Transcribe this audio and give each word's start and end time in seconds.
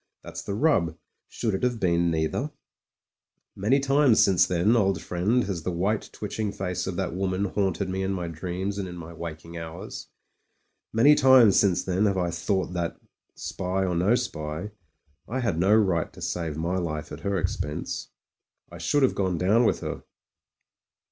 That's 0.23 0.41
the 0.41 0.55
rub; 0.55 0.97
should 1.29 1.53
it 1.53 1.61
have 1.61 1.79
been 1.79 2.09
neither? 2.09 2.49
Many 3.55 3.79
times 3.79 4.19
since 4.19 4.47
then, 4.47 4.75
old 4.75 4.99
friend, 4.99 5.43
has 5.43 5.61
the 5.61 5.69
white 5.69 6.09
twitching 6.11 6.51
face 6.51 6.87
of 6.87 6.95
that 6.95 7.13
woman 7.13 7.45
haunted 7.45 7.87
me 7.87 8.01
in 8.01 8.11
my 8.11 8.27
dreams 8.27 8.79
and 8.79 8.87
in 8.87 8.95
my 8.97 9.13
waking 9.13 9.57
hours. 9.59 10.07
Many 10.91 11.13
times 11.13 11.59
since 11.59 11.83
then 11.83 12.07
have 12.07 12.17
I 12.17 12.31
thought 12.31 12.73
that— 12.73 12.99
spy 13.35 13.85
or 13.85 13.93
no 13.93 14.15
spy— 14.15 14.71
I 15.29 15.39
had 15.39 15.59
no 15.59 15.75
right 15.75 16.11
to 16.13 16.19
save 16.23 16.57
my 16.57 16.77
life 16.79 17.11
at 17.11 17.19
her 17.19 17.37
expense; 17.37 18.09
I 18.71 18.79
should 18.79 19.03
have 19.03 19.11
SPUD 19.11 19.17
TREVOR 19.17 19.31
OF 19.33 19.37
THE 19.37 19.45
RED 19.45 19.51
HUSSARS 19.51 19.53
95 19.53 19.53
gone*down 19.53 19.65
with 19.67 19.79
her. 19.81 20.03